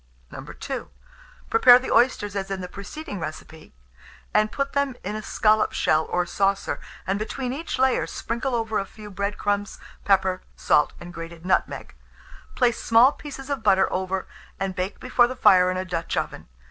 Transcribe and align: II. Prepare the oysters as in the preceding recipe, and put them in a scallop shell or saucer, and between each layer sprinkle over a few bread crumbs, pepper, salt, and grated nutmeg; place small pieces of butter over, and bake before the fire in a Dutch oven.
II. 0.33 0.87
Prepare 1.51 1.77
the 1.77 1.91
oysters 1.91 2.35
as 2.35 2.49
in 2.49 2.59
the 2.61 2.67
preceding 2.67 3.19
recipe, 3.19 3.71
and 4.33 4.51
put 4.51 4.73
them 4.73 4.95
in 5.03 5.15
a 5.15 5.21
scallop 5.21 5.73
shell 5.73 6.05
or 6.09 6.25
saucer, 6.25 6.79
and 7.05 7.19
between 7.19 7.53
each 7.53 7.77
layer 7.77 8.07
sprinkle 8.07 8.55
over 8.55 8.79
a 8.79 8.85
few 8.87 9.11
bread 9.11 9.37
crumbs, 9.37 9.77
pepper, 10.03 10.41
salt, 10.55 10.93
and 10.99 11.13
grated 11.13 11.45
nutmeg; 11.45 11.93
place 12.55 12.81
small 12.81 13.11
pieces 13.11 13.47
of 13.47 13.61
butter 13.61 13.87
over, 13.93 14.25
and 14.59 14.73
bake 14.73 14.99
before 14.99 15.27
the 15.27 15.35
fire 15.35 15.69
in 15.69 15.77
a 15.77 15.85
Dutch 15.85 16.17
oven. 16.17 16.47